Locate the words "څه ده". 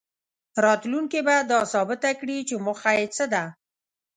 3.15-3.43